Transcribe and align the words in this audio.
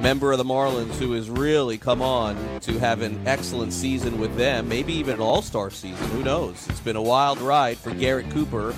member 0.00 0.32
of 0.32 0.38
the 0.38 0.44
Marlins 0.44 0.94
who 0.94 1.12
has 1.12 1.28
really 1.28 1.76
come 1.76 2.00
on 2.00 2.36
to 2.60 2.78
have 2.78 3.02
an 3.02 3.20
excellent 3.26 3.72
season 3.72 4.18
with 4.18 4.34
them, 4.36 4.68
maybe 4.68 4.94
even 4.94 5.16
an 5.16 5.20
all 5.20 5.42
star 5.42 5.70
season. 5.70 6.08
Who 6.10 6.22
knows? 6.22 6.66
It's 6.68 6.80
been 6.80 6.96
a 6.96 7.02
wild 7.02 7.38
ride 7.38 7.76
for 7.76 7.90
Garrett 7.92 8.30
Cooper, 8.30 8.74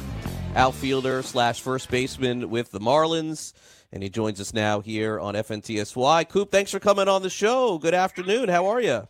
outfielder 0.56 1.22
slash 1.22 1.60
first 1.60 1.90
baseman 1.90 2.50
with 2.50 2.70
the 2.72 2.80
Marlins. 2.80 3.52
And 3.92 4.02
he 4.02 4.08
joins 4.08 4.40
us 4.40 4.54
now 4.54 4.80
here 4.80 5.20
on 5.20 5.34
FNTSY. 5.34 6.28
Coop, 6.28 6.50
thanks 6.50 6.70
for 6.70 6.80
coming 6.80 7.08
on 7.08 7.22
the 7.22 7.30
show. 7.30 7.78
Good 7.78 7.94
afternoon. 7.94 8.48
How 8.48 8.66
are 8.66 8.80
you? 8.80 9.06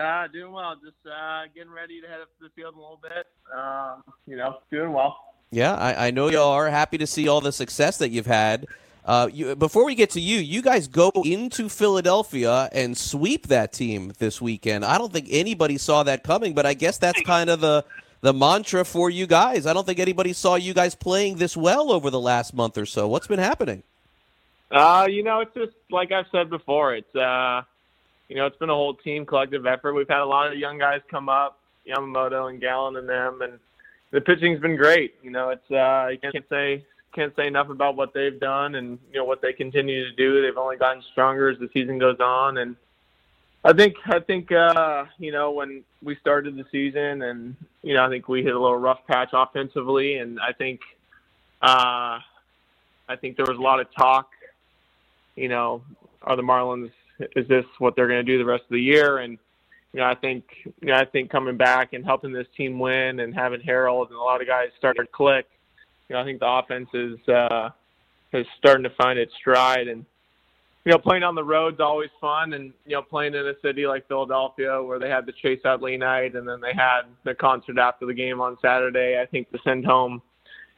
Uh, 0.00 0.26
doing 0.28 0.52
well. 0.52 0.74
Just 0.82 0.96
uh, 1.06 1.42
getting 1.54 1.70
ready 1.70 2.00
to 2.00 2.08
head 2.08 2.20
up 2.20 2.28
to 2.38 2.44
the 2.44 2.50
field 2.56 2.74
a 2.74 2.78
little 2.78 2.98
bit. 3.00 3.26
Uh, 3.54 3.96
you 4.26 4.36
know, 4.36 4.58
doing 4.70 4.92
well. 4.92 5.18
Yeah, 5.50 5.74
I, 5.74 6.08
I 6.08 6.10
know 6.10 6.28
you 6.28 6.40
are. 6.40 6.70
Happy 6.70 6.96
to 6.96 7.06
see 7.06 7.28
all 7.28 7.42
the 7.42 7.52
success 7.52 7.98
that 7.98 8.08
you've 8.08 8.26
had. 8.26 8.66
Uh, 9.04 9.28
you, 9.32 9.56
before 9.56 9.84
we 9.84 9.94
get 9.94 10.10
to 10.10 10.20
you, 10.20 10.38
you 10.38 10.62
guys 10.62 10.86
go 10.86 11.10
into 11.24 11.68
Philadelphia 11.68 12.68
and 12.72 12.96
sweep 12.96 13.48
that 13.48 13.72
team 13.72 14.12
this 14.18 14.40
weekend. 14.40 14.84
I 14.84 14.96
don't 14.96 15.12
think 15.12 15.26
anybody 15.30 15.76
saw 15.76 16.04
that 16.04 16.22
coming, 16.22 16.54
but 16.54 16.66
I 16.66 16.74
guess 16.74 16.98
that's 16.98 17.20
kind 17.22 17.50
of 17.50 17.60
the 17.60 17.84
the 18.20 18.32
mantra 18.32 18.84
for 18.84 19.10
you 19.10 19.26
guys. 19.26 19.66
I 19.66 19.72
don't 19.72 19.84
think 19.84 19.98
anybody 19.98 20.32
saw 20.32 20.54
you 20.54 20.72
guys 20.72 20.94
playing 20.94 21.38
this 21.38 21.56
well 21.56 21.90
over 21.90 22.08
the 22.08 22.20
last 22.20 22.54
month 22.54 22.78
or 22.78 22.86
so. 22.86 23.08
What's 23.08 23.26
been 23.26 23.40
happening? 23.40 23.82
Uh, 24.70 25.06
you 25.10 25.24
know, 25.24 25.40
it's 25.40 25.54
just 25.54 25.72
like 25.90 26.12
I've 26.12 26.26
said 26.30 26.48
before. 26.48 26.94
It's 26.94 27.14
uh, 27.16 27.62
you 28.28 28.36
know, 28.36 28.46
it's 28.46 28.56
been 28.56 28.70
a 28.70 28.74
whole 28.74 28.94
team 28.94 29.26
collective 29.26 29.66
effort. 29.66 29.94
We've 29.94 30.08
had 30.08 30.20
a 30.20 30.26
lot 30.26 30.52
of 30.52 30.56
young 30.56 30.78
guys 30.78 31.00
come 31.10 31.28
up, 31.28 31.58
Yamamoto 31.86 32.48
and 32.48 32.60
Gallen 32.60 32.96
and 32.96 33.08
them, 33.08 33.42
and 33.42 33.58
the 34.12 34.20
pitching's 34.20 34.60
been 34.60 34.76
great. 34.76 35.16
You 35.22 35.30
know, 35.30 35.50
it's 35.50 35.70
uh, 35.72 36.08
you 36.12 36.18
can't 36.18 36.48
say 36.48 36.84
can't 37.12 37.34
say 37.36 37.46
enough 37.46 37.68
about 37.68 37.96
what 37.96 38.14
they've 38.14 38.38
done 38.38 38.74
and 38.74 38.98
you 39.12 39.18
know 39.18 39.24
what 39.24 39.42
they 39.42 39.52
continue 39.52 40.04
to 40.04 40.12
do. 40.12 40.42
They've 40.42 40.56
only 40.56 40.76
gotten 40.76 41.02
stronger 41.12 41.48
as 41.48 41.58
the 41.58 41.68
season 41.72 41.98
goes 41.98 42.18
on, 42.20 42.58
and 42.58 42.76
I 43.64 43.72
think 43.72 43.94
I 44.06 44.18
think 44.18 44.50
uh, 44.50 45.04
you 45.18 45.32
know 45.32 45.52
when 45.52 45.84
we 46.02 46.16
started 46.16 46.56
the 46.56 46.64
season, 46.72 47.22
and 47.22 47.56
you 47.82 47.94
know 47.94 48.04
I 48.04 48.08
think 48.08 48.28
we 48.28 48.42
hit 48.42 48.54
a 48.54 48.60
little 48.60 48.78
rough 48.78 49.06
patch 49.06 49.30
offensively, 49.32 50.16
and 50.16 50.40
I 50.40 50.52
think 50.52 50.80
uh, 51.60 52.18
I 53.08 53.16
think 53.20 53.36
there 53.36 53.46
was 53.46 53.58
a 53.58 53.62
lot 53.62 53.80
of 53.80 53.86
talk. 53.94 54.30
You 55.36 55.48
know, 55.48 55.82
are 56.22 56.36
the 56.36 56.42
Marlins? 56.42 56.90
Is 57.36 57.46
this 57.46 57.64
what 57.78 57.94
they're 57.94 58.08
going 58.08 58.24
to 58.24 58.32
do 58.32 58.38
the 58.38 58.44
rest 58.44 58.64
of 58.64 58.70
the 58.70 58.80
year? 58.80 59.18
And 59.18 59.38
you 59.92 60.00
know, 60.00 60.06
I 60.06 60.14
think 60.16 60.44
you 60.64 60.88
know 60.88 60.94
I 60.94 61.04
think 61.04 61.30
coming 61.30 61.56
back 61.56 61.92
and 61.92 62.04
helping 62.04 62.32
this 62.32 62.48
team 62.56 62.80
win 62.80 63.20
and 63.20 63.34
having 63.34 63.60
Harold 63.60 64.08
and 64.08 64.16
a 64.16 64.22
lot 64.22 64.40
of 64.40 64.48
guys 64.48 64.70
start 64.78 64.96
to 64.96 65.06
click 65.06 65.46
you 66.12 66.18
know, 66.18 66.22
I 66.22 66.24
think 66.26 66.40
the 66.40 66.46
offense 66.46 66.90
is 66.92 67.26
uh, 67.26 67.70
is 68.34 68.46
starting 68.58 68.82
to 68.82 68.90
find 68.90 69.18
its 69.18 69.32
stride, 69.34 69.88
and 69.88 70.04
you 70.84 70.92
know, 70.92 70.98
playing 70.98 71.22
on 71.22 71.34
the 71.34 71.42
road's 71.42 71.80
always 71.80 72.10
fun, 72.20 72.52
and 72.52 72.74
you 72.84 72.92
know, 72.92 73.00
playing 73.00 73.34
in 73.34 73.46
a 73.46 73.54
city 73.62 73.86
like 73.86 74.06
Philadelphia 74.08 74.82
where 74.82 74.98
they 74.98 75.08
had 75.08 75.24
the 75.24 75.32
Chase 75.32 75.60
Utley 75.64 75.96
night, 75.96 76.34
and 76.34 76.46
then 76.46 76.60
they 76.60 76.74
had 76.74 77.02
the 77.24 77.34
concert 77.34 77.78
after 77.78 78.04
the 78.04 78.12
game 78.12 78.42
on 78.42 78.58
Saturday. 78.60 79.18
I 79.18 79.24
think 79.24 79.50
to 79.52 79.58
send 79.64 79.86
home, 79.86 80.20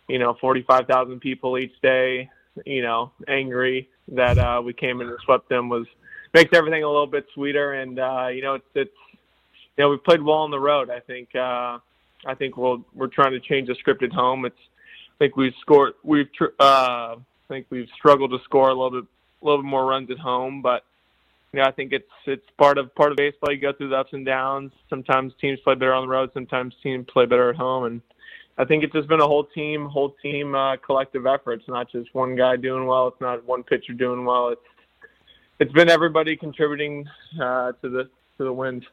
you 0.06 0.20
know, 0.20 0.36
45,000 0.40 1.18
people 1.18 1.58
each 1.58 1.74
day, 1.82 2.30
you 2.64 2.82
know, 2.82 3.10
angry 3.26 3.88
that 4.12 4.38
uh, 4.38 4.62
we 4.64 4.72
came 4.72 5.00
in 5.00 5.08
and 5.08 5.18
swept 5.24 5.48
them 5.48 5.68
was 5.68 5.86
makes 6.32 6.56
everything 6.56 6.84
a 6.84 6.88
little 6.88 7.08
bit 7.08 7.26
sweeter, 7.34 7.72
and 7.72 7.98
uh, 7.98 8.28
you 8.28 8.42
know, 8.42 8.54
it's 8.54 8.70
it's 8.76 8.96
you 9.76 9.82
know, 9.82 9.90
we've 9.90 10.04
played 10.04 10.22
well 10.22 10.38
on 10.38 10.52
the 10.52 10.60
road. 10.60 10.90
I 10.90 11.00
think 11.00 11.34
uh, 11.34 11.78
I 12.24 12.34
think 12.38 12.56
we'll 12.56 12.84
we're 12.94 13.08
trying 13.08 13.32
to 13.32 13.40
change 13.40 13.66
the 13.66 13.74
script 13.74 14.04
at 14.04 14.12
home. 14.12 14.44
It's 14.44 14.54
think 15.18 15.36
we've 15.36 15.54
scored. 15.60 15.94
We've 16.02 16.28
uh, 16.60 17.16
I 17.16 17.16
think 17.48 17.66
we've 17.70 17.88
struggled 17.96 18.30
to 18.30 18.38
score 18.44 18.68
a 18.68 18.74
little 18.74 19.02
bit, 19.02 19.08
a 19.42 19.44
little 19.44 19.62
bit 19.62 19.68
more 19.68 19.86
runs 19.86 20.10
at 20.10 20.18
home. 20.18 20.62
But 20.62 20.84
you 21.52 21.60
know, 21.60 21.66
I 21.66 21.72
think 21.72 21.92
it's 21.92 22.04
it's 22.26 22.46
part 22.58 22.78
of 22.78 22.94
part 22.94 23.12
of 23.12 23.16
baseball. 23.16 23.52
You 23.52 23.60
go 23.60 23.72
through 23.72 23.90
the 23.90 23.96
ups 23.96 24.12
and 24.12 24.26
downs. 24.26 24.72
Sometimes 24.90 25.32
teams 25.40 25.60
play 25.60 25.74
better 25.74 25.94
on 25.94 26.04
the 26.06 26.08
road. 26.08 26.30
Sometimes 26.34 26.74
teams 26.82 27.06
play 27.12 27.26
better 27.26 27.50
at 27.50 27.56
home. 27.56 27.84
And 27.84 28.00
I 28.58 28.64
think 28.64 28.84
it's 28.84 28.92
just 28.92 29.08
been 29.08 29.20
a 29.20 29.26
whole 29.26 29.44
team, 29.44 29.86
whole 29.86 30.14
team 30.22 30.54
uh, 30.54 30.76
collective 30.76 31.26
effort. 31.26 31.54
It's 31.54 31.68
not 31.68 31.90
just 31.90 32.14
one 32.14 32.36
guy 32.36 32.56
doing 32.56 32.86
well. 32.86 33.08
It's 33.08 33.20
not 33.20 33.44
one 33.44 33.62
pitcher 33.62 33.92
doing 33.92 34.24
well. 34.24 34.48
It's 34.48 34.60
it's 35.60 35.72
been 35.72 35.88
everybody 35.88 36.36
contributing 36.36 37.08
uh, 37.40 37.72
to 37.82 37.88
the 37.88 38.04
to 38.38 38.44
the 38.44 38.52
wins. 38.52 38.84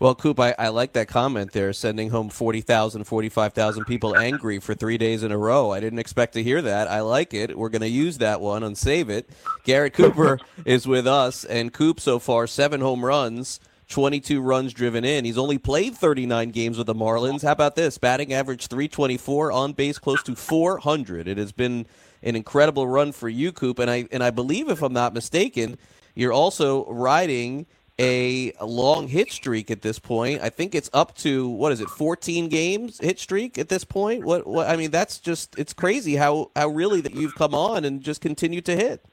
Well, 0.00 0.14
Coop, 0.14 0.40
I, 0.40 0.54
I 0.58 0.68
like 0.68 0.94
that 0.94 1.08
comment 1.08 1.52
there, 1.52 1.74
sending 1.74 2.08
home 2.08 2.30
40,000, 2.30 3.04
45,000 3.04 3.84
people 3.84 4.16
angry 4.16 4.58
for 4.58 4.74
three 4.74 4.96
days 4.96 5.22
in 5.22 5.30
a 5.30 5.36
row. 5.36 5.72
I 5.72 5.80
didn't 5.80 5.98
expect 5.98 6.32
to 6.34 6.42
hear 6.42 6.62
that. 6.62 6.88
I 6.88 7.00
like 7.00 7.34
it. 7.34 7.58
We're 7.58 7.68
going 7.68 7.82
to 7.82 7.88
use 7.88 8.16
that 8.16 8.40
one 8.40 8.62
and 8.62 8.78
save 8.78 9.10
it. 9.10 9.28
Garrett 9.64 9.92
Cooper 9.92 10.38
is 10.64 10.86
with 10.86 11.06
us, 11.06 11.44
and 11.44 11.70
Coop 11.70 12.00
so 12.00 12.18
far, 12.18 12.46
seven 12.46 12.80
home 12.80 13.04
runs, 13.04 13.60
22 13.90 14.40
runs 14.40 14.72
driven 14.72 15.04
in. 15.04 15.26
He's 15.26 15.36
only 15.36 15.58
played 15.58 15.94
39 15.94 16.48
games 16.48 16.78
with 16.78 16.86
the 16.86 16.94
Marlins. 16.94 17.42
How 17.42 17.52
about 17.52 17.76
this? 17.76 17.98
Batting 17.98 18.32
average 18.32 18.68
324, 18.68 19.52
on 19.52 19.74
base 19.74 19.98
close 19.98 20.22
to 20.22 20.34
400. 20.34 21.28
It 21.28 21.36
has 21.36 21.52
been 21.52 21.84
an 22.22 22.36
incredible 22.36 22.88
run 22.88 23.12
for 23.12 23.28
you, 23.28 23.52
Coop, 23.52 23.78
and 23.78 23.90
I, 23.90 24.08
and 24.10 24.24
I 24.24 24.30
believe, 24.30 24.70
if 24.70 24.80
I'm 24.80 24.94
not 24.94 25.12
mistaken, 25.12 25.76
you're 26.14 26.32
also 26.32 26.86
riding– 26.86 27.66
a 28.00 28.52
long 28.62 29.08
hit 29.08 29.30
streak 29.30 29.70
at 29.70 29.82
this 29.82 29.98
point. 29.98 30.40
I 30.40 30.48
think 30.48 30.74
it's 30.74 30.88
up 30.92 31.14
to 31.18 31.48
what 31.48 31.70
is 31.70 31.80
it, 31.80 31.90
14 31.90 32.48
games 32.48 32.98
hit 32.98 33.18
streak 33.18 33.58
at 33.58 33.68
this 33.68 33.84
point? 33.84 34.24
What 34.24 34.46
what 34.46 34.68
I 34.68 34.76
mean, 34.76 34.90
that's 34.90 35.18
just 35.18 35.58
it's 35.58 35.74
crazy 35.74 36.16
how 36.16 36.50
how 36.56 36.68
really 36.68 37.02
that 37.02 37.14
you've 37.14 37.34
come 37.34 37.54
on 37.54 37.84
and 37.84 38.02
just 38.02 38.22
continue 38.22 38.62
to 38.62 38.74
hit. 38.74 39.04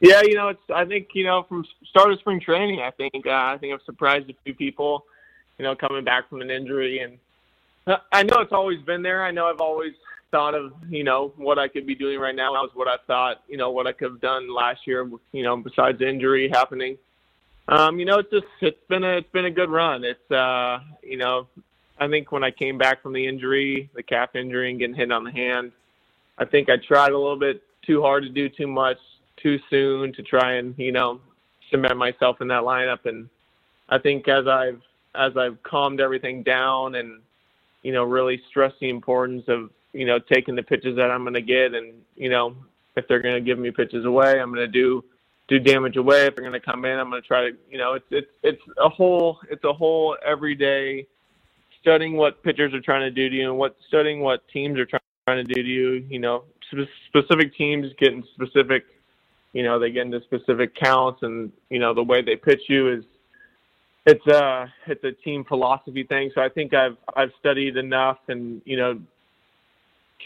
Yeah, 0.00 0.22
you 0.22 0.34
know, 0.34 0.48
it's 0.48 0.70
I 0.74 0.86
think, 0.86 1.08
you 1.12 1.24
know, 1.24 1.44
from 1.48 1.66
start 1.90 2.10
of 2.10 2.18
spring 2.20 2.40
training, 2.40 2.80
I 2.80 2.90
think 2.92 3.26
uh, 3.26 3.30
I 3.30 3.58
think 3.60 3.74
I've 3.74 3.82
surprised 3.82 4.30
a 4.30 4.34
few 4.42 4.54
people, 4.54 5.04
you 5.58 5.64
know, 5.64 5.76
coming 5.76 6.04
back 6.04 6.30
from 6.30 6.40
an 6.40 6.50
injury 6.50 7.00
and 7.00 7.18
uh, 7.86 7.98
I 8.10 8.22
know 8.22 8.40
it's 8.40 8.52
always 8.52 8.80
been 8.82 9.02
there. 9.02 9.22
I 9.22 9.32
know 9.32 9.46
I've 9.46 9.60
always 9.60 9.92
thought 10.30 10.54
of, 10.54 10.72
you 10.88 11.04
know, 11.04 11.32
what 11.36 11.58
I 11.58 11.68
could 11.68 11.86
be 11.86 11.94
doing 11.94 12.20
right 12.20 12.34
now 12.34 12.52
That 12.52 12.60
was 12.60 12.70
what 12.74 12.86
I 12.86 12.96
thought, 13.06 13.42
you 13.48 13.56
know, 13.56 13.70
what 13.70 13.86
I 13.86 13.92
could 13.92 14.10
have 14.12 14.20
done 14.20 14.54
last 14.54 14.86
year, 14.86 15.10
you 15.32 15.42
know, 15.42 15.56
besides 15.56 16.00
injury 16.00 16.50
happening 16.50 16.96
um, 17.68 17.98
you 17.98 18.06
know, 18.06 18.18
it's 18.18 18.30
just 18.30 18.46
it's 18.60 18.78
been 18.88 19.04
a 19.04 19.18
it's 19.18 19.30
been 19.30 19.44
a 19.44 19.50
good 19.50 19.70
run. 19.70 20.02
It's 20.02 20.30
uh, 20.30 20.80
you 21.02 21.18
know, 21.18 21.46
I 21.98 22.08
think 22.08 22.32
when 22.32 22.42
I 22.42 22.50
came 22.50 22.78
back 22.78 23.02
from 23.02 23.12
the 23.12 23.26
injury, 23.26 23.90
the 23.94 24.02
calf 24.02 24.34
injury, 24.34 24.70
and 24.70 24.78
getting 24.78 24.96
hit 24.96 25.12
on 25.12 25.22
the 25.22 25.30
hand, 25.30 25.72
I 26.38 26.46
think 26.46 26.70
I 26.70 26.76
tried 26.76 27.12
a 27.12 27.18
little 27.18 27.38
bit 27.38 27.62
too 27.86 28.00
hard 28.00 28.22
to 28.22 28.30
do 28.30 28.48
too 28.48 28.66
much 28.66 28.98
too 29.36 29.58
soon 29.70 30.12
to 30.14 30.22
try 30.22 30.54
and 30.54 30.74
you 30.78 30.92
know 30.92 31.20
cement 31.70 31.96
myself 31.96 32.40
in 32.40 32.48
that 32.48 32.62
lineup. 32.62 33.04
And 33.04 33.28
I 33.90 33.98
think 33.98 34.28
as 34.28 34.46
I've 34.46 34.80
as 35.14 35.36
I've 35.36 35.62
calmed 35.62 36.00
everything 36.00 36.42
down 36.42 36.94
and 36.94 37.20
you 37.82 37.92
know 37.92 38.04
really 38.04 38.40
stressed 38.48 38.80
the 38.80 38.88
importance 38.88 39.44
of 39.48 39.68
you 39.92 40.06
know 40.06 40.18
taking 40.18 40.56
the 40.56 40.62
pitches 40.62 40.96
that 40.96 41.10
I'm 41.10 41.22
going 41.22 41.34
to 41.34 41.42
get, 41.42 41.74
and 41.74 41.92
you 42.16 42.30
know 42.30 42.56
if 42.96 43.06
they're 43.08 43.20
going 43.20 43.34
to 43.34 43.42
give 43.42 43.58
me 43.58 43.70
pitches 43.70 44.06
away, 44.06 44.40
I'm 44.40 44.54
going 44.54 44.66
to 44.66 44.72
do 44.72 45.04
do 45.48 45.58
damage 45.58 45.96
away. 45.96 46.26
If 46.26 46.36
they're 46.36 46.48
going 46.48 46.52
to 46.52 46.60
come 46.60 46.84
in, 46.84 46.98
I'm 46.98 47.10
going 47.10 47.20
to 47.22 47.26
try 47.26 47.50
to, 47.50 47.56
you 47.70 47.78
know, 47.78 47.94
it's 47.94 48.06
it's 48.10 48.30
it's 48.42 48.62
a 48.78 48.88
whole 48.88 49.38
it's 49.50 49.64
a 49.64 49.72
whole 49.72 50.16
everyday 50.24 51.06
studying 51.80 52.16
what 52.16 52.42
pitchers 52.42 52.74
are 52.74 52.80
trying 52.80 53.00
to 53.00 53.10
do 53.10 53.28
to 53.28 53.34
you 53.34 53.50
and 53.50 53.58
what 53.58 53.76
studying 53.88 54.20
what 54.20 54.46
teams 54.48 54.78
are 54.78 54.86
trying, 54.86 55.00
trying 55.26 55.44
to 55.44 55.54
do 55.54 55.62
to 55.62 55.68
you. 55.68 56.06
You 56.08 56.18
know, 56.18 56.44
sp- 56.68 56.92
specific 57.08 57.56
teams 57.56 57.86
getting 57.98 58.22
specific, 58.34 58.84
you 59.54 59.62
know, 59.62 59.78
they 59.78 59.90
get 59.90 60.06
into 60.06 60.20
specific 60.22 60.74
counts, 60.76 61.22
and 61.22 61.50
you 61.70 61.78
know 61.78 61.94
the 61.94 62.04
way 62.04 62.20
they 62.22 62.36
pitch 62.36 62.62
you 62.68 62.92
is 62.92 63.04
it's 64.06 64.26
a 64.26 64.72
it's 64.86 65.02
a 65.04 65.12
team 65.12 65.44
philosophy 65.44 66.04
thing. 66.04 66.30
So 66.34 66.42
I 66.42 66.50
think 66.50 66.74
I've 66.74 66.96
I've 67.16 67.32
studied 67.40 67.78
enough 67.78 68.18
and 68.28 68.60
you 68.66 68.76
know 68.76 69.00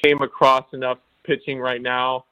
came 0.02 0.20
across 0.20 0.64
enough 0.72 0.98
pitching 1.24 1.60
right 1.60 1.80
now 1.80 2.24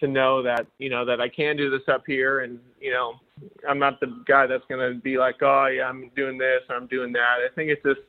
to 0.00 0.08
know 0.08 0.42
that 0.42 0.66
you 0.78 0.90
know 0.90 1.04
that 1.04 1.20
I 1.20 1.28
can 1.28 1.56
do 1.56 1.70
this 1.70 1.88
up 1.88 2.04
here, 2.06 2.40
and 2.40 2.58
you 2.80 2.92
know 2.92 3.20
I'm 3.68 3.78
not 3.78 4.00
the 4.00 4.22
guy 4.26 4.46
that's 4.46 4.64
going 4.68 4.92
to 4.92 5.00
be 5.00 5.18
like, 5.18 5.42
oh 5.42 5.66
yeah, 5.66 5.88
I'm 5.88 6.10
doing 6.16 6.38
this 6.38 6.62
or 6.68 6.76
I'm 6.76 6.86
doing 6.86 7.12
that. 7.12 7.38
I 7.44 7.48
think 7.54 7.70
it's 7.70 7.82
just, 7.82 8.00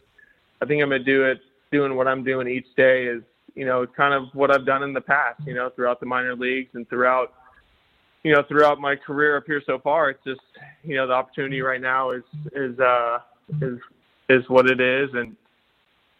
I 0.62 0.66
think 0.66 0.82
I'm 0.82 0.90
going 0.90 1.04
to 1.04 1.06
do 1.06 1.26
it, 1.26 1.40
doing 1.72 1.96
what 1.96 2.08
I'm 2.08 2.24
doing 2.24 2.48
each 2.48 2.68
day 2.76 3.06
is, 3.06 3.22
you 3.56 3.66
know, 3.66 3.86
kind 3.86 4.14
of 4.14 4.34
what 4.34 4.52
I've 4.52 4.66
done 4.66 4.84
in 4.84 4.94
the 4.94 5.02
past, 5.02 5.42
you 5.46 5.54
know, 5.54 5.70
throughout 5.70 6.00
the 6.00 6.06
minor 6.06 6.36
leagues 6.36 6.70
and 6.74 6.88
throughout, 6.90 7.34
you 8.24 8.34
know, 8.34 8.44
throughout 8.48 8.80
my 8.80 8.96
career 8.96 9.38
up 9.38 9.44
here 9.46 9.62
so 9.66 9.80
far. 9.80 10.10
It's 10.10 10.24
just, 10.24 10.42
you 10.84 10.96
know, 10.96 11.08
the 11.08 11.14
opportunity 11.14 11.62
right 11.62 11.82
now 11.82 12.12
is 12.12 12.24
is 12.54 12.80
uh 12.80 13.20
is 13.62 13.80
is 14.30 14.48
what 14.48 14.70
it 14.70 14.80
is, 14.80 15.10
and 15.14 15.36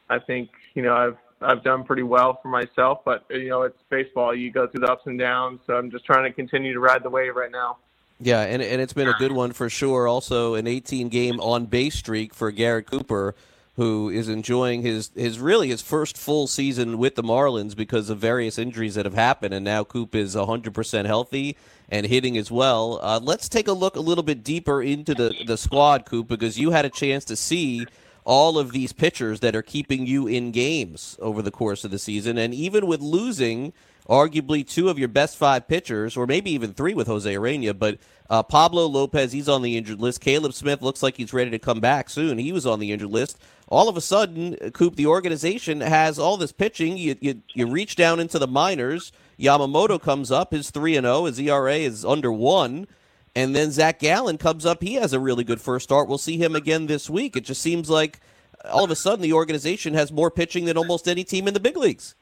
I 0.10 0.20
think 0.20 0.50
you 0.74 0.82
know 0.82 0.96
I've 0.96 1.18
I've 1.42 1.64
done 1.64 1.84
pretty 1.84 2.04
well 2.04 2.40
for 2.42 2.50
myself, 2.50 3.00
but 3.06 3.26
you 3.30 3.50
know, 3.50 3.64
it's 3.64 3.82
baseball. 3.90 4.36
You 4.36 4.52
go 4.52 4.68
through 4.68 4.82
the 4.82 4.92
ups 4.92 5.06
and 5.06 5.18
downs. 5.18 5.62
So 5.66 5.76
I'm 5.76 5.90
just 5.90 6.06
trying 6.06 6.24
to 6.24 6.34
continue 6.34 6.74
to 6.74 6.80
ride 6.80 7.04
the 7.04 7.10
wave 7.10 7.36
right 7.36 7.52
now. 7.52 7.78
Yeah, 8.20 8.42
and 8.42 8.62
and 8.62 8.82
it's 8.82 8.94
been 8.94 9.08
a 9.08 9.14
good 9.14 9.32
one 9.32 9.54
for 9.54 9.70
sure. 9.70 10.08
Also, 10.08 10.56
an 10.56 10.68
18 10.68 11.08
game 11.08 11.40
on 11.40 11.68
base 11.68 11.96
streak 11.96 12.34
for 12.34 12.52
Garrett 12.52 12.92
Cooper, 12.92 13.34
who 13.78 14.10
is 14.10 14.28
enjoying 14.28 14.82
his 14.82 15.12
his 15.16 15.40
really 15.40 15.70
his 15.70 15.82
first 15.82 16.18
full 16.18 16.46
season 16.46 16.98
with 16.98 17.16
the 17.16 17.24
Marlins 17.24 17.78
because 17.78 18.10
of 18.10 18.18
various 18.18 18.58
injuries 18.58 18.96
that 18.96 19.06
have 19.06 19.14
happened, 19.14 19.54
and 19.54 19.64
now 19.64 19.86
Coop 19.86 20.16
is 20.16 20.36
100% 20.36 21.06
healthy 21.06 21.56
and 21.88 22.06
hitting 22.08 22.38
as 22.38 22.52
well. 22.52 23.00
Uh, 23.02 23.22
let's 23.24 23.48
take 23.48 23.70
a 23.70 23.74
look 23.74 23.96
a 23.96 24.02
little 24.02 24.24
bit 24.24 24.44
deeper 24.44 24.82
into 24.84 25.16
the 25.16 25.34
the 25.46 25.58
squad, 25.58 26.06
Coop, 26.06 26.28
because 26.28 26.60
you 26.60 26.72
had 26.72 26.84
a 26.84 26.90
chance 26.90 27.24
to 27.24 27.38
see 27.38 27.86
all 28.26 28.60
of 28.60 28.72
these 28.72 28.94
pitchers 28.94 29.40
that 29.40 29.56
are 29.56 29.62
keeping 29.62 30.06
you 30.06 30.28
in 30.28 30.52
games 30.52 31.18
over 31.20 31.42
the 31.42 31.52
course 31.52 31.84
of 31.84 31.92
the 31.92 32.00
season, 32.00 32.38
and 32.38 32.54
even 32.54 32.88
with 32.88 33.02
losing 33.02 33.74
arguably 34.10 34.68
two 34.68 34.90
of 34.90 34.98
your 34.98 35.08
best 35.08 35.38
five 35.38 35.68
pitchers, 35.68 36.18
or 36.18 36.26
maybe 36.26 36.50
even 36.52 36.74
three 36.74 36.96
with 36.96 37.08
Jose 37.08 37.32
Urena. 37.32 37.78
But 37.78 38.00
uh, 38.30 38.42
Pablo 38.42 38.88
Lopez, 38.88 39.32
he's 39.32 39.48
on 39.48 39.62
the 39.62 39.78
injured 39.78 40.02
list. 40.02 40.20
Caleb 40.20 40.54
Smith 40.54 40.82
looks 40.82 41.04
like 41.04 41.16
he's 41.16 41.32
ready 41.32 41.52
to 41.52 41.60
come 41.60 41.80
back 41.80 42.10
soon. 42.10 42.40
He 42.40 42.52
was 42.52 42.66
on 42.66 42.80
the 42.80 42.92
injured 42.92 43.12
list. 43.12 43.38
All 43.68 43.88
of 43.88 43.96
a 43.96 44.02
sudden, 44.02 44.56
Coop, 44.72 44.96
the 44.96 45.06
organization 45.06 45.82
has 45.82 46.18
all 46.18 46.38
this 46.38 46.52
pitching. 46.52 46.98
You, 46.98 47.16
you, 47.22 47.44
you 47.54 47.68
reach 47.68 47.96
down 47.96 48.20
into 48.20 48.40
the 48.40 48.48
minors. 48.48 49.12
Yamamoto 49.40 50.02
comes 50.02 50.32
up, 50.32 50.52
his 50.52 50.72
3 50.72 50.98
and 50.98 51.06
0. 51.06 51.26
His 51.26 51.40
ERA 51.40 51.76
is 51.76 52.04
under 52.04 52.32
1. 52.32 52.88
And 53.36 53.56
then 53.56 53.72
Zach 53.72 54.00
Gallen 54.00 54.38
comes 54.38 54.66
up. 54.66 54.82
He 54.82 54.96
has 54.96 55.14
a 55.14 55.20
really 55.20 55.44
good 55.44 55.62
first 55.62 55.84
start. 55.84 56.08
We'll 56.08 56.18
see 56.18 56.38
him 56.38 56.56
again 56.56 56.88
this 56.88 57.10
week. 57.10 57.36
It 57.36 57.46
just 57.46 57.62
seems 57.62 57.90
like 57.90 58.20
all 58.66 58.84
of 58.84 58.92
a 58.92 58.96
sudden 58.96 59.22
the 59.22 59.34
organization 59.34 59.94
has 59.94 60.12
more 60.12 60.32
pitching 60.32 60.66
than 60.66 60.78
almost 60.78 61.08
any 61.08 61.24
team 61.24 61.48
in 61.48 61.54
the 61.54 61.60
big 61.60 61.78
leagues. 61.78 62.16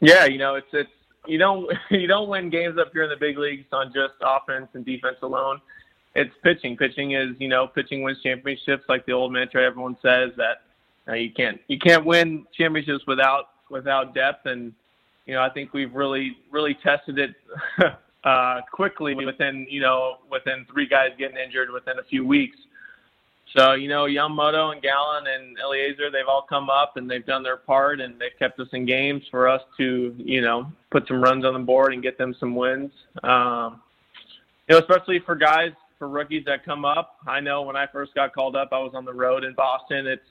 Yeah, 0.00 0.24
you 0.24 0.38
know, 0.38 0.54
it's 0.54 0.68
it's 0.72 0.90
you 1.26 1.38
don't 1.38 1.70
you 1.90 2.06
don't 2.06 2.28
win 2.28 2.50
games 2.50 2.78
up 2.78 2.92
here 2.92 3.04
in 3.04 3.10
the 3.10 3.16
big 3.16 3.38
leagues 3.38 3.66
on 3.72 3.92
just 3.92 4.14
offense 4.20 4.68
and 4.74 4.84
defense 4.84 5.18
alone. 5.22 5.60
It's 6.14 6.34
pitching. 6.42 6.76
Pitching 6.76 7.12
is 7.12 7.36
you 7.38 7.48
know 7.48 7.66
pitching 7.66 8.02
wins 8.02 8.22
championships, 8.22 8.84
like 8.88 9.06
the 9.06 9.12
old 9.12 9.32
mantra 9.32 9.62
everyone 9.62 9.96
says 10.02 10.30
that 10.36 10.62
you 11.18 11.30
can't 11.30 11.60
you 11.68 11.78
can't 11.78 12.04
win 12.04 12.46
championships 12.56 13.06
without 13.06 13.50
without 13.70 14.14
depth. 14.14 14.46
And 14.46 14.72
you 15.26 15.34
know 15.34 15.42
I 15.42 15.50
think 15.50 15.72
we've 15.72 15.94
really 15.94 16.36
really 16.50 16.74
tested 16.74 17.18
it 17.18 17.34
uh, 18.24 18.60
quickly 18.72 19.14
within 19.14 19.66
you 19.68 19.80
know 19.80 20.18
within 20.30 20.66
three 20.72 20.86
guys 20.86 21.10
getting 21.18 21.36
injured 21.36 21.70
within 21.70 21.98
a 21.98 22.04
few 22.04 22.26
weeks. 22.26 22.56
So, 23.56 23.72
you 23.74 23.88
know, 23.88 24.04
Yamamoto 24.04 24.72
and 24.72 24.80
Gallen 24.80 25.24
and 25.26 25.58
Elieser, 25.58 26.10
they've 26.10 26.28
all 26.28 26.46
come 26.48 26.70
up 26.70 26.96
and 26.96 27.10
they've 27.10 27.26
done 27.26 27.42
their 27.42 27.58
part 27.58 28.00
and 28.00 28.18
they've 28.18 28.38
kept 28.38 28.58
us 28.60 28.68
in 28.72 28.86
games 28.86 29.22
for 29.30 29.46
us 29.46 29.60
to, 29.76 30.14
you 30.16 30.40
know, 30.40 30.72
put 30.90 31.06
some 31.06 31.22
runs 31.22 31.44
on 31.44 31.52
the 31.52 31.58
board 31.58 31.92
and 31.92 32.02
get 32.02 32.16
them 32.16 32.34
some 32.40 32.54
wins. 32.54 32.90
Um, 33.22 33.82
you 34.68 34.74
know, 34.74 34.78
especially 34.78 35.18
for 35.26 35.34
guys, 35.34 35.72
for 35.98 36.08
rookies 36.08 36.44
that 36.46 36.64
come 36.64 36.84
up. 36.86 37.16
I 37.26 37.40
know 37.40 37.62
when 37.62 37.76
I 37.76 37.86
first 37.86 38.14
got 38.14 38.32
called 38.32 38.56
up, 38.56 38.70
I 38.72 38.78
was 38.78 38.92
on 38.94 39.04
the 39.04 39.12
road 39.12 39.44
in 39.44 39.54
Boston. 39.54 40.06
It's 40.06 40.22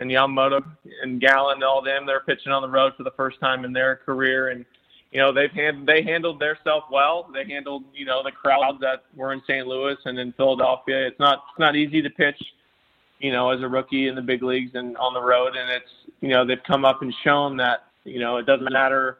and 0.00 0.10
Yamamoto 0.10 0.64
and 1.02 1.20
Gallen, 1.20 1.62
all 1.62 1.82
them, 1.82 2.06
they're 2.06 2.20
pitching 2.20 2.52
on 2.52 2.62
the 2.62 2.68
road 2.68 2.94
for 2.96 3.02
the 3.02 3.10
first 3.12 3.38
time 3.38 3.64
in 3.64 3.72
their 3.72 3.96
career. 3.96 4.48
And, 4.48 4.64
you 5.10 5.18
know, 5.18 5.32
they've 5.32 5.50
hand, 5.50 5.88
they 5.88 6.02
handled 6.02 6.38
their 6.38 6.56
well. 6.90 7.28
They 7.32 7.44
handled, 7.44 7.84
you 7.94 8.04
know, 8.04 8.22
the 8.22 8.30
crowds 8.30 8.78
that 8.80 9.04
were 9.16 9.32
in 9.32 9.42
St. 9.46 9.66
Louis 9.66 9.96
and 10.04 10.18
in 10.18 10.32
Philadelphia. 10.32 11.06
It's 11.06 11.18
not 11.18 11.42
it's 11.50 11.58
not 11.58 11.74
easy 11.74 12.00
to 12.00 12.10
pitch, 12.10 12.40
you 13.18 13.32
know, 13.32 13.50
as 13.50 13.60
a 13.60 13.68
rookie 13.68 14.08
in 14.08 14.14
the 14.14 14.22
big 14.22 14.42
leagues 14.42 14.72
and 14.74 14.96
on 14.96 15.12
the 15.14 15.22
road. 15.22 15.56
And 15.56 15.68
it's 15.68 15.90
you 16.20 16.28
know 16.28 16.46
they've 16.46 16.62
come 16.66 16.84
up 16.84 17.02
and 17.02 17.12
shown 17.24 17.56
that 17.56 17.86
you 18.04 18.20
know 18.20 18.36
it 18.36 18.46
doesn't 18.46 18.72
matter 18.72 19.18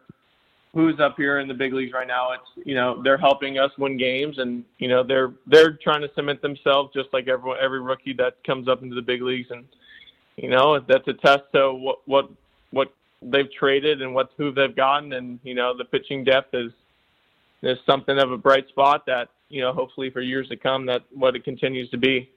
who's 0.72 1.00
up 1.00 1.16
here 1.16 1.40
in 1.40 1.48
the 1.48 1.54
big 1.54 1.72
leagues 1.72 1.92
right 1.92 2.06
now. 2.06 2.32
It's 2.32 2.66
you 2.66 2.74
know 2.74 3.02
they're 3.02 3.18
helping 3.18 3.58
us 3.58 3.70
win 3.78 3.96
games, 3.96 4.38
and 4.38 4.64
you 4.78 4.88
know 4.88 5.02
they're 5.02 5.32
they're 5.46 5.72
trying 5.82 6.02
to 6.02 6.10
cement 6.14 6.40
themselves 6.42 6.92
just 6.94 7.08
like 7.12 7.28
everyone 7.28 7.58
every 7.60 7.80
rookie 7.80 8.14
that 8.14 8.42
comes 8.44 8.68
up 8.68 8.82
into 8.82 8.94
the 8.94 9.02
big 9.02 9.22
leagues. 9.22 9.48
And 9.50 9.64
you 10.36 10.50
know 10.50 10.78
that's 10.78 11.08
a 11.08 11.14
test 11.14 11.42
to 11.54 11.72
what 11.72 11.98
what 12.06 12.30
what 12.70 12.92
they've 13.22 13.50
traded 13.52 14.02
and 14.02 14.14
what 14.14 14.30
who 14.36 14.52
they've 14.52 14.74
gotten, 14.74 15.12
and 15.12 15.38
you 15.42 15.54
know 15.54 15.76
the 15.76 15.84
pitching 15.84 16.24
depth 16.24 16.54
is 16.54 16.72
is 17.62 17.78
something 17.84 18.18
of 18.18 18.32
a 18.32 18.38
bright 18.38 18.68
spot 18.68 19.04
that 19.06 19.28
you 19.48 19.60
know 19.60 19.72
hopefully 19.72 20.10
for 20.10 20.20
years 20.20 20.48
to 20.48 20.56
come 20.56 20.86
that 20.86 21.02
what 21.12 21.36
it 21.36 21.44
continues 21.44 21.90
to 21.90 21.98
be. 21.98 22.30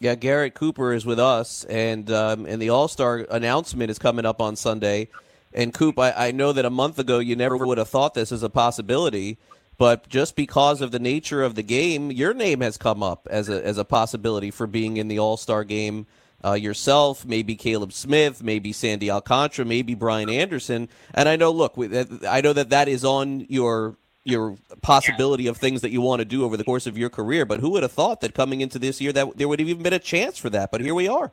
Yeah, 0.00 0.14
Garrett 0.14 0.54
Cooper 0.54 0.94
is 0.94 1.04
with 1.04 1.18
us, 1.18 1.64
and 1.64 2.10
um, 2.10 2.46
and 2.46 2.60
the 2.60 2.70
All 2.70 2.88
Star 2.88 3.26
announcement 3.30 3.90
is 3.90 3.98
coming 3.98 4.24
up 4.24 4.40
on 4.40 4.56
Sunday. 4.56 5.08
And 5.52 5.74
Coop, 5.74 5.98
I, 5.98 6.12
I 6.28 6.30
know 6.30 6.52
that 6.52 6.64
a 6.64 6.70
month 6.70 6.98
ago 6.98 7.18
you 7.18 7.34
never 7.34 7.56
would 7.56 7.76
have 7.76 7.88
thought 7.88 8.14
this 8.14 8.30
as 8.30 8.44
a 8.44 8.48
possibility, 8.48 9.36
but 9.78 10.08
just 10.08 10.36
because 10.36 10.80
of 10.80 10.92
the 10.92 11.00
nature 11.00 11.42
of 11.42 11.56
the 11.56 11.62
game, 11.62 12.12
your 12.12 12.32
name 12.32 12.60
has 12.60 12.78
come 12.78 13.02
up 13.02 13.26
as 13.30 13.48
a 13.48 13.64
as 13.66 13.78
a 13.78 13.84
possibility 13.84 14.50
for 14.50 14.66
being 14.66 14.96
in 14.96 15.08
the 15.08 15.18
All 15.18 15.36
Star 15.36 15.64
game 15.64 16.06
uh, 16.44 16.52
yourself, 16.52 17.24
maybe 17.24 17.54
Caleb 17.56 17.92
Smith, 17.92 18.42
maybe 18.42 18.72
Sandy 18.72 19.10
Alcantara, 19.10 19.64
maybe 19.64 19.94
Brian 19.94 20.30
Anderson. 20.30 20.88
And 21.14 21.28
I 21.28 21.36
know, 21.36 21.50
look, 21.50 21.74
I 21.76 22.40
know 22.40 22.52
that 22.52 22.70
that 22.70 22.88
is 22.88 23.04
on 23.04 23.46
your 23.48 23.96
your 24.24 24.56
possibility 24.82 25.46
of 25.46 25.56
things 25.56 25.80
that 25.80 25.90
you 25.90 26.00
want 26.00 26.20
to 26.20 26.26
do 26.26 26.44
over 26.44 26.56
the 26.56 26.64
course 26.64 26.86
of 26.86 26.98
your 26.98 27.08
career. 27.08 27.46
But 27.46 27.60
who 27.60 27.70
would 27.70 27.82
have 27.82 27.92
thought 27.92 28.20
that 28.20 28.34
coming 28.34 28.60
into 28.60 28.78
this 28.78 29.00
year 29.00 29.12
that 29.12 29.36
there 29.36 29.48
would 29.48 29.60
have 29.60 29.68
even 29.68 29.82
been 29.82 29.94
a 29.94 29.98
chance 29.98 30.36
for 30.36 30.50
that? 30.50 30.70
But 30.70 30.82
here 30.82 30.94
we 30.94 31.08
are. 31.08 31.32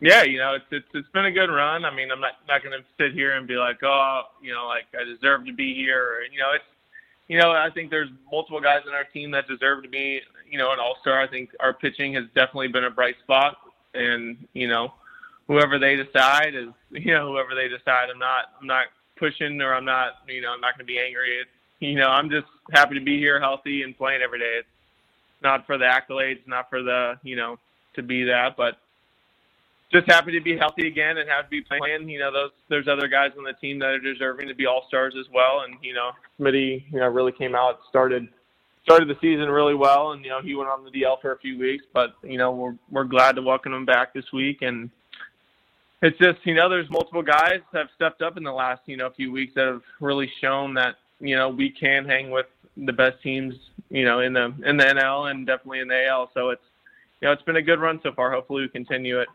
Yeah, 0.00 0.24
you 0.24 0.38
know, 0.38 0.54
it's 0.54 0.64
it's, 0.70 0.88
it's 0.94 1.08
been 1.10 1.26
a 1.26 1.30
good 1.30 1.50
run. 1.50 1.84
I 1.84 1.94
mean, 1.94 2.10
I'm 2.10 2.20
not 2.20 2.32
not 2.48 2.62
going 2.62 2.78
to 2.78 2.84
sit 2.98 3.12
here 3.12 3.36
and 3.36 3.46
be 3.46 3.54
like, 3.54 3.78
oh, 3.82 4.22
you 4.42 4.52
know, 4.52 4.66
like 4.66 4.86
I 4.98 5.04
deserve 5.04 5.46
to 5.46 5.52
be 5.52 5.74
here. 5.74 6.22
You 6.32 6.40
know, 6.40 6.52
it's 6.54 6.64
you 7.28 7.38
know, 7.38 7.52
I 7.52 7.70
think 7.70 7.90
there's 7.90 8.10
multiple 8.30 8.60
guys 8.60 8.82
in 8.86 8.92
our 8.94 9.04
team 9.04 9.30
that 9.30 9.46
deserve 9.46 9.82
to 9.84 9.88
be, 9.88 10.20
you 10.50 10.58
know, 10.58 10.72
an 10.72 10.80
all 10.80 10.96
star. 11.00 11.20
I 11.20 11.28
think 11.28 11.50
our 11.60 11.72
pitching 11.72 12.14
has 12.14 12.24
definitely 12.34 12.68
been 12.68 12.84
a 12.84 12.90
bright 12.90 13.14
spot 13.22 13.58
and 13.94 14.36
you 14.52 14.68
know 14.68 14.92
whoever 15.46 15.78
they 15.78 15.96
decide 15.96 16.54
is 16.54 16.68
you 16.90 17.12
know 17.12 17.28
whoever 17.32 17.54
they 17.54 17.68
decide. 17.68 18.08
I'm 18.10 18.18
not 18.18 18.46
I'm 18.60 18.66
not 18.66 18.86
pushing 19.16 19.60
or 19.60 19.74
I'm 19.74 19.84
not 19.84 20.14
you 20.28 20.40
know 20.40 20.52
I'm 20.52 20.60
not 20.60 20.76
going 20.76 20.86
to 20.86 20.92
be 20.92 20.98
angry. 20.98 21.38
It's, 21.40 21.50
you 21.80 21.94
know 21.94 22.08
I'm 22.08 22.30
just 22.30 22.46
happy 22.72 22.94
to 22.98 23.04
be 23.04 23.18
here, 23.18 23.40
healthy 23.40 23.82
and 23.82 23.96
playing 23.96 24.22
every 24.22 24.38
day. 24.38 24.56
It's 24.58 24.68
not 25.42 25.66
for 25.66 25.78
the 25.78 25.84
accolades, 25.84 26.46
not 26.46 26.70
for 26.70 26.82
the 26.82 27.18
you 27.22 27.36
know 27.36 27.58
to 27.94 28.02
be 28.02 28.24
that, 28.24 28.56
but 28.56 28.78
just 29.92 30.10
happy 30.10 30.32
to 30.32 30.40
be 30.40 30.56
healthy 30.56 30.86
again 30.86 31.18
and 31.18 31.28
have 31.28 31.44
to 31.44 31.50
be 31.50 31.60
playing. 31.60 32.08
You 32.08 32.18
know, 32.18 32.32
those 32.32 32.50
there's 32.68 32.88
other 32.88 33.08
guys 33.08 33.32
on 33.36 33.44
the 33.44 33.52
team 33.54 33.78
that 33.80 33.90
are 33.90 33.98
deserving 33.98 34.48
to 34.48 34.54
be 34.54 34.66
all 34.66 34.84
stars 34.88 35.14
as 35.18 35.26
well. 35.32 35.64
And 35.66 35.76
you 35.82 35.92
know, 35.92 36.10
Smitty, 36.40 36.84
you 36.90 36.98
know, 36.98 37.08
really 37.08 37.32
came 37.32 37.54
out, 37.54 37.80
started 37.88 38.28
started 38.84 39.08
the 39.08 39.16
season 39.20 39.48
really 39.48 39.74
well, 39.74 40.12
and 40.12 40.24
you 40.24 40.30
know 40.30 40.40
he 40.40 40.54
went 40.54 40.70
on 40.70 40.84
the 40.84 40.90
DL 40.90 41.20
for 41.20 41.32
a 41.32 41.38
few 41.38 41.58
weeks, 41.58 41.84
but 41.92 42.14
you 42.22 42.38
know 42.38 42.52
we're 42.52 42.74
we're 42.90 43.04
glad 43.04 43.36
to 43.36 43.42
welcome 43.42 43.72
him 43.72 43.84
back 43.84 44.12
this 44.12 44.32
week, 44.32 44.62
and 44.62 44.90
it's 46.02 46.18
just 46.18 46.38
you 46.44 46.54
know 46.54 46.68
there's 46.68 46.90
multiple 46.90 47.22
guys 47.22 47.60
that 47.72 47.78
have 47.78 47.88
stepped 47.94 48.22
up 48.22 48.36
in 48.36 48.42
the 48.42 48.52
last 48.52 48.82
you 48.86 48.96
know 48.96 49.10
few 49.10 49.32
weeks 49.32 49.52
that 49.54 49.66
have 49.66 49.82
really 50.00 50.30
shown 50.40 50.74
that 50.74 50.96
you 51.20 51.36
know 51.36 51.48
we 51.48 51.70
can 51.70 52.04
hang 52.04 52.30
with 52.30 52.46
the 52.76 52.92
best 52.92 53.22
teams 53.22 53.54
you 53.90 54.04
know 54.04 54.20
in 54.20 54.32
the 54.32 54.52
in 54.66 54.76
the 54.76 54.84
NL 54.84 55.30
and 55.30 55.46
definitely 55.46 55.80
in 55.80 55.88
the 55.88 56.06
AL. 56.08 56.30
So 56.34 56.50
it's 56.50 56.62
you 57.20 57.28
know 57.28 57.32
it's 57.32 57.42
been 57.42 57.56
a 57.56 57.62
good 57.62 57.80
run 57.80 58.00
so 58.02 58.12
far. 58.12 58.32
Hopefully 58.32 58.62
we 58.62 58.68
continue 58.68 59.20
it. 59.20 59.28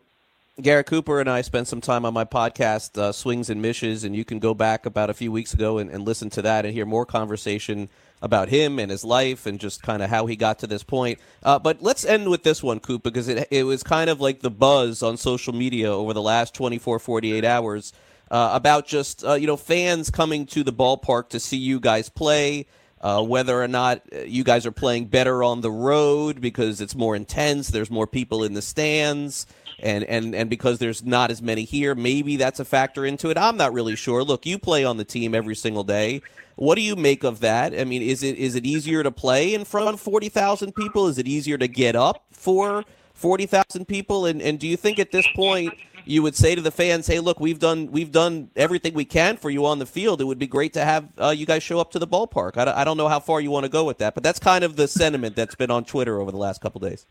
Garrett 0.59 0.87
Cooper 0.87 1.19
and 1.19 1.29
I 1.29 1.41
spent 1.41 1.67
some 1.67 1.81
time 1.81 2.03
on 2.03 2.15
my 2.15 2.25
podcast, 2.25 2.97
uh, 2.97 3.11
Swings 3.11 3.51
and 3.51 3.61
Mishes, 3.61 4.03
and 4.03 4.15
you 4.15 4.25
can 4.25 4.39
go 4.39 4.55
back 4.55 4.87
about 4.87 5.11
a 5.11 5.13
few 5.13 5.31
weeks 5.31 5.53
ago 5.53 5.77
and, 5.77 5.87
and 5.91 6.03
listen 6.03 6.31
to 6.31 6.41
that 6.41 6.65
and 6.65 6.73
hear 6.73 6.85
more 6.85 7.05
conversation 7.05 7.89
about 8.23 8.49
him 8.49 8.79
and 8.79 8.89
his 8.89 9.03
life 9.03 9.45
and 9.45 9.59
just 9.59 9.83
kind 9.83 10.01
of 10.01 10.09
how 10.09 10.25
he 10.25 10.35
got 10.35 10.57
to 10.57 10.65
this 10.65 10.81
point. 10.81 11.19
Uh, 11.43 11.59
but 11.59 11.83
let's 11.83 12.03
end 12.03 12.27
with 12.29 12.41
this 12.41 12.63
one, 12.63 12.79
Coop, 12.79 13.03
because 13.03 13.27
it, 13.27 13.47
it 13.51 13.65
was 13.65 13.83
kind 13.83 14.09
of 14.09 14.19
like 14.19 14.39
the 14.39 14.49
buzz 14.49 15.03
on 15.03 15.15
social 15.15 15.53
media 15.53 15.93
over 15.93 16.11
the 16.11 16.23
last 16.23 16.55
24, 16.55 16.97
48 16.97 17.45
hours 17.45 17.93
uh, 18.31 18.49
about 18.53 18.87
just, 18.87 19.23
uh, 19.23 19.35
you 19.35 19.45
know, 19.45 19.57
fans 19.57 20.09
coming 20.09 20.47
to 20.47 20.63
the 20.63 20.73
ballpark 20.73 21.29
to 21.29 21.39
see 21.39 21.57
you 21.57 21.79
guys 21.79 22.09
play. 22.09 22.65
Uh, 22.99 23.21
whether 23.21 23.61
or 23.61 23.67
not 23.67 24.01
uh, 24.11 24.21
you 24.21 24.43
guys 24.43 24.65
are 24.65 24.71
playing 24.71 25.05
better 25.05 25.43
on 25.43 25.61
the 25.61 25.71
road 25.71 26.41
because 26.41 26.81
it's 26.81 26.95
more 26.95 27.15
intense, 27.15 27.69
there's 27.69 27.91
more 27.91 28.07
people 28.07 28.43
in 28.43 28.53
the 28.53 28.61
stands, 28.61 29.45
and, 29.79 30.03
and, 30.05 30.33
and 30.33 30.49
because 30.49 30.79
there's 30.79 31.03
not 31.05 31.29
as 31.29 31.39
many 31.39 31.63
here, 31.63 31.93
maybe 31.93 32.37
that's 32.37 32.59
a 32.59 32.65
factor 32.65 33.05
into 33.05 33.29
it. 33.29 33.37
I'm 33.37 33.55
not 33.55 33.71
really 33.71 33.95
sure. 33.95 34.23
Look, 34.23 34.47
you 34.47 34.57
play 34.57 34.83
on 34.83 34.97
the 34.97 35.05
team 35.05 35.35
every 35.35 35.55
single 35.55 35.83
day. 35.83 36.21
What 36.55 36.73
do 36.73 36.81
you 36.81 36.95
make 36.95 37.23
of 37.23 37.39
that? 37.41 37.79
I 37.79 37.83
mean, 37.83 38.01
is 38.01 38.23
it 38.23 38.35
is 38.35 38.55
it 38.55 38.65
easier 38.65 39.03
to 39.03 39.11
play 39.11 39.53
in 39.53 39.63
front 39.63 39.89
of 39.89 40.01
forty 40.01 40.27
thousand 40.27 40.73
people? 40.73 41.07
Is 41.07 41.19
it 41.19 41.27
easier 41.27 41.55
to 41.59 41.67
get 41.67 41.95
up 41.95 42.23
for 42.31 42.83
forty 43.13 43.45
thousand 43.45 43.87
people? 43.87 44.25
And 44.25 44.41
and 44.41 44.57
do 44.57 44.67
you 44.67 44.75
think 44.75 44.97
at 44.97 45.11
this 45.11 45.27
point 45.35 45.75
you 46.07 46.23
would 46.23 46.35
say 46.35 46.55
to 46.55 46.61
the 46.61 46.71
fans, 46.71 47.07
"Hey, 47.07 47.19
look, 47.19 47.39
we've 47.39 47.59
done 47.59 47.91
we've 47.91 48.11
done 48.11 48.49
everything 48.55 48.93
we 48.93 49.05
can 49.05 49.37
for 49.37 49.49
you 49.49 49.65
on 49.65 49.79
the 49.79 49.85
field. 49.85 50.21
It 50.21 50.25
would 50.25 50.39
be 50.39 50.47
great 50.47 50.73
to 50.73 50.83
have 50.83 51.09
uh, 51.17 51.29
you 51.29 51.45
guys 51.45 51.63
show 51.63 51.79
up 51.79 51.91
to 51.91 51.99
the 51.99 52.07
ballpark." 52.07 52.57
I, 52.57 52.81
I 52.81 52.83
don't 52.83 52.97
know 52.97 53.07
how 53.07 53.19
far 53.19 53.41
you 53.41 53.51
want 53.51 53.65
to 53.65 53.69
go 53.69 53.83
with 53.83 53.97
that, 53.99 54.13
but 54.13 54.23
that's 54.23 54.39
kind 54.39 54.63
of 54.63 54.75
the 54.75 54.87
sentiment 54.87 55.35
that's 55.35 55.55
been 55.55 55.71
on 55.71 55.85
Twitter 55.85 56.19
over 56.19 56.31
the 56.31 56.37
last 56.37 56.61
couple 56.61 56.79
days. 56.81 57.05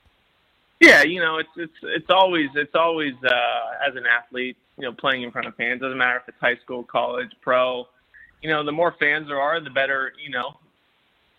Yeah, 0.80 1.02
you 1.02 1.20
know, 1.20 1.38
it's 1.38 1.48
it's 1.56 1.78
it's 1.82 2.10
always 2.10 2.48
it's 2.54 2.74
always 2.74 3.14
uh, 3.24 3.86
as 3.88 3.96
an 3.96 4.04
athlete, 4.06 4.56
you 4.76 4.84
know, 4.84 4.92
playing 4.92 5.22
in 5.22 5.30
front 5.30 5.46
of 5.46 5.54
fans. 5.56 5.80
Doesn't 5.80 5.98
matter 5.98 6.18
if 6.18 6.28
it's 6.28 6.40
high 6.40 6.56
school, 6.56 6.82
college, 6.82 7.30
pro 7.40 7.86
you 8.42 8.50
know, 8.50 8.64
the 8.64 8.72
more 8.72 8.94
fans 9.00 9.26
there 9.26 9.40
are, 9.40 9.60
the 9.60 9.70
better, 9.70 10.12
you 10.22 10.30
know, 10.30 10.56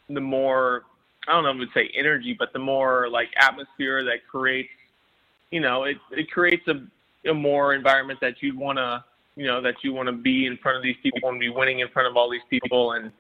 the 0.10 0.20
more 0.20 0.84
I 1.28 1.34
don't 1.34 1.44
know 1.44 1.50
if 1.50 1.56
I 1.56 1.60
would 1.60 1.74
say 1.74 1.92
energy, 1.98 2.36
but 2.38 2.54
the 2.54 2.60
more 2.60 3.10
like 3.10 3.30
atmosphere 3.40 4.04
that 4.06 4.28
creates, 4.30 4.70
you 5.52 5.60
know, 5.60 5.84
it 5.84 5.98
it 6.12 6.32
creates 6.32 6.68
a 6.68 6.74
a 6.74 6.82
more 7.34 7.74
environment 7.74 8.20
that 8.22 8.42
you'd 8.42 8.58
want 8.58 8.78
to, 8.78 9.04
you 9.36 9.46
know, 9.46 9.62
that 9.62 9.76
you 9.84 9.94
want 9.94 10.08
to 10.08 10.14
be 10.14 10.46
in 10.46 10.58
front 10.58 10.78
of 10.78 10.84
these 10.84 10.96
people 11.04 11.30
and 11.30 11.40
be 11.40 11.50
winning 11.50 11.80
in 11.80 11.88
front 11.90 12.08
of 12.08 12.18
all 12.18 12.30
these 12.30 12.42
people 12.50 12.94
and 12.94 13.12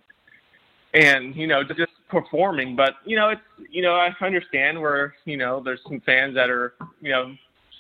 and 0.93 1.35
you 1.35 1.47
know 1.47 1.63
just 1.63 1.91
performing. 2.09 2.75
But 2.75 2.95
you 3.05 3.15
know, 3.15 3.29
it's 3.29 3.41
you 3.69 3.81
know 3.81 3.95
I 3.95 4.13
understand 4.21 4.79
where 4.79 5.15
you 5.25 5.37
know 5.37 5.61
there's 5.63 5.81
some 5.87 6.01
fans 6.05 6.35
that 6.35 6.49
are 6.49 6.73
you 7.01 7.11
know 7.11 7.35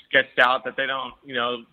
sketched 0.09 0.39
out 0.39 0.63
that 0.65 0.75
they 0.77 0.85
don't 0.85 1.13
you 1.25 1.33
know. 1.33 1.63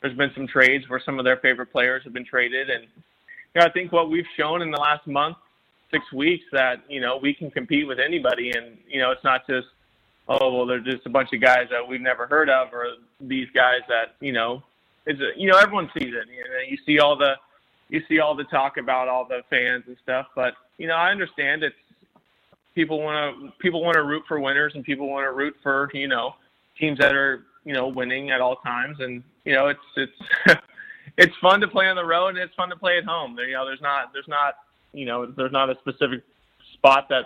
There's 0.00 0.16
been 0.16 0.32
some 0.34 0.48
trades 0.48 0.88
where 0.88 1.00
some 1.04 1.20
of 1.20 1.24
their 1.24 1.36
favorite 1.36 1.70
players 1.70 2.02
have 2.04 2.12
been 2.12 2.24
traded, 2.24 2.70
and 2.70 2.84
you 2.84 3.60
know 3.60 3.66
I 3.66 3.70
think 3.70 3.92
what 3.92 4.10
we've 4.10 4.26
shown 4.36 4.62
in 4.62 4.70
the 4.70 4.78
last 4.78 5.06
month, 5.06 5.36
six 5.92 6.10
weeks, 6.12 6.44
that 6.52 6.82
you 6.88 7.00
know 7.00 7.18
we 7.22 7.34
can 7.34 7.50
compete 7.50 7.86
with 7.86 7.98
anybody, 8.00 8.50
and 8.50 8.78
you 8.88 9.00
know 9.00 9.10
it's 9.12 9.24
not 9.24 9.46
just 9.46 9.68
oh 10.28 10.54
well 10.54 10.66
they're 10.66 10.80
just 10.80 11.06
a 11.06 11.10
bunch 11.10 11.32
of 11.32 11.40
guys 11.40 11.68
that 11.70 11.86
we've 11.86 12.00
never 12.00 12.26
heard 12.26 12.48
of 12.48 12.68
or 12.72 12.86
these 13.20 13.48
guys 13.54 13.80
that 13.88 14.14
you 14.20 14.32
know 14.32 14.62
it's 15.06 15.20
a, 15.20 15.30
you 15.36 15.50
know 15.50 15.58
everyone 15.58 15.90
sees 15.94 16.14
it. 16.14 16.28
You 16.28 16.44
know 16.44 16.60
you 16.68 16.78
see 16.86 16.98
all 16.98 17.16
the 17.16 17.34
you 17.88 18.02
see 18.08 18.20
all 18.20 18.34
the 18.34 18.44
talk 18.44 18.76
about 18.76 19.08
all 19.08 19.26
the 19.26 19.42
fans 19.50 19.84
and 19.86 19.96
stuff 20.02 20.26
but 20.34 20.54
you 20.78 20.86
know 20.86 20.94
I 20.94 21.10
understand 21.10 21.62
it's 21.62 21.76
people 22.74 23.00
want 23.00 23.36
to 23.36 23.52
people 23.58 23.82
want 23.82 23.94
to 23.94 24.02
root 24.02 24.22
for 24.26 24.40
winners 24.40 24.72
and 24.74 24.84
people 24.84 25.08
want 25.08 25.24
to 25.24 25.32
root 25.32 25.54
for 25.62 25.90
you 25.92 26.08
know 26.08 26.34
teams 26.78 26.98
that 26.98 27.14
are 27.14 27.44
you 27.64 27.72
know 27.72 27.88
winning 27.88 28.30
at 28.30 28.40
all 28.40 28.56
times. 28.56 28.98
And 29.00 29.22
you 29.44 29.52
know 29.52 29.68
it's 29.68 29.80
it's 29.96 30.60
it's 31.18 31.36
fun 31.40 31.60
to 31.60 31.68
play 31.68 31.88
on 31.88 31.96
the 31.96 32.04
road 32.04 32.28
and 32.28 32.38
it's 32.38 32.54
fun 32.54 32.68
to 32.70 32.76
play 32.76 32.98
at 32.98 33.04
home. 33.04 33.36
There 33.36 33.46
you 33.46 33.54
know 33.54 33.66
there's 33.66 33.82
not 33.82 34.12
there's 34.12 34.28
not 34.28 34.54
you 34.92 35.06
know 35.06 35.26
there's 35.26 35.52
not 35.52 35.70
a 35.70 35.76
specific 35.76 36.22
spot 36.74 37.08
that 37.08 37.24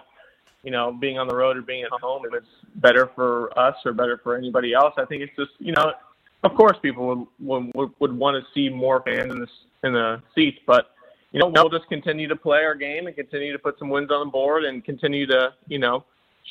you 0.62 0.70
know, 0.70 0.92
being 0.92 1.18
on 1.18 1.28
the 1.28 1.34
road 1.36 1.56
or 1.56 1.62
being 1.62 1.84
at 1.84 1.90
home, 2.00 2.22
if 2.26 2.34
it's 2.34 2.46
better 2.76 3.10
for 3.14 3.56
us 3.58 3.76
or 3.84 3.92
better 3.92 4.18
for 4.22 4.36
anybody 4.36 4.72
else, 4.72 4.94
I 4.98 5.04
think 5.04 5.22
it's 5.22 5.36
just, 5.36 5.52
you 5.58 5.72
know, 5.72 5.92
of 6.42 6.54
course 6.54 6.76
people 6.82 7.26
would 7.38 7.68
would, 7.75 7.90
would 7.98 8.12
want 8.16 8.42
to 8.42 8.52
see 8.52 8.68
more 8.68 9.02
fans 9.02 9.32
in 9.32 9.40
the 9.40 9.48
in 9.84 9.92
the 9.92 10.22
seats, 10.34 10.58
but 10.66 10.90
you 11.32 11.40
know, 11.40 11.48
we'll 11.48 11.68
just 11.68 11.88
continue 11.88 12.28
to 12.28 12.36
play 12.36 12.64
our 12.64 12.75
game 12.75 13.06
and 13.06 13.14
continue 13.14 13.52
to 13.52 13.58
put 13.58 13.78
some 13.78 13.90
wins 13.90 14.10
on 14.10 14.26
the 14.26 14.30
board 14.30 14.64
and 14.64 14.84
continue 14.84 15.26
to, 15.26 15.52
you 15.66 15.78
know, 15.78 16.04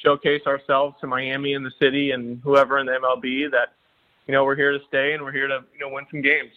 showcase 0.04 0.42
ourselves 0.46 0.96
to 1.02 1.08
Miami 1.08 1.54
and 1.54 1.66
the 1.66 1.72
city 1.80 2.12
and 2.12 2.40
whoever 2.44 2.78
in 2.78 2.86
the 2.86 2.92
MLB 2.92 3.50
that, 3.52 3.74
you 4.28 4.34
know, 4.34 4.44
we're 4.44 4.56
here 4.56 4.72
to 4.72 4.80
stay 4.88 5.14
and 5.14 5.24
we're 5.24 5.32
here 5.32 5.48
to, 5.48 5.64
you 5.74 5.80
know, 5.80 5.90
win 5.92 6.06
some 6.12 6.22
games. 6.22 6.52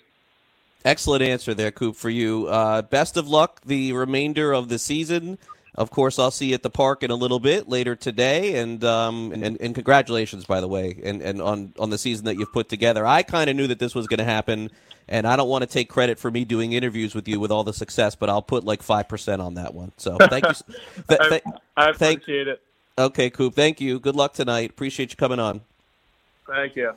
Excellent 0.84 1.22
answer 1.22 1.54
there, 1.54 1.70
Coop, 1.70 1.96
for 1.96 2.10
you. 2.10 2.46
Uh, 2.48 2.82
best 2.82 3.16
of 3.16 3.28
luck 3.28 3.60
the 3.64 3.92
remainder 3.92 4.52
of 4.52 4.68
the 4.68 4.78
season. 4.78 5.38
Of 5.78 5.90
course, 5.90 6.18
I'll 6.18 6.32
see 6.32 6.46
you 6.46 6.54
at 6.54 6.64
the 6.64 6.70
park 6.70 7.04
in 7.04 7.12
a 7.12 7.14
little 7.14 7.38
bit 7.38 7.68
later 7.68 7.94
today, 7.94 8.56
and 8.56 8.82
um, 8.82 9.30
and, 9.32 9.56
and 9.60 9.76
congratulations, 9.76 10.44
by 10.44 10.60
the 10.60 10.66
way, 10.66 10.98
and, 11.04 11.22
and 11.22 11.40
on 11.40 11.72
on 11.78 11.90
the 11.90 11.98
season 11.98 12.24
that 12.24 12.36
you've 12.36 12.52
put 12.52 12.68
together. 12.68 13.06
I 13.06 13.22
kind 13.22 13.48
of 13.48 13.54
knew 13.54 13.68
that 13.68 13.78
this 13.78 13.94
was 13.94 14.08
going 14.08 14.18
to 14.18 14.24
happen, 14.24 14.72
and 15.06 15.24
I 15.24 15.36
don't 15.36 15.48
want 15.48 15.62
to 15.62 15.68
take 15.68 15.88
credit 15.88 16.18
for 16.18 16.32
me 16.32 16.44
doing 16.44 16.72
interviews 16.72 17.14
with 17.14 17.28
you 17.28 17.38
with 17.38 17.52
all 17.52 17.62
the 17.62 17.72
success, 17.72 18.16
but 18.16 18.28
I'll 18.28 18.42
put 18.42 18.64
like 18.64 18.82
five 18.82 19.08
percent 19.08 19.40
on 19.40 19.54
that 19.54 19.72
one. 19.72 19.92
So 19.98 20.16
thank 20.16 20.46
you. 20.46 20.54
Th- 21.08 21.20
th- 21.28 21.42
I, 21.46 21.52
I 21.76 21.90
appreciate 21.90 22.26
thank, 22.26 22.28
it. 22.28 22.62
Okay, 22.98 23.30
Coop. 23.30 23.54
Thank 23.54 23.80
you. 23.80 24.00
Good 24.00 24.16
luck 24.16 24.32
tonight. 24.32 24.70
Appreciate 24.70 25.10
you 25.10 25.16
coming 25.16 25.38
on. 25.38 25.60
Thank 26.48 26.74
you. 26.74 26.92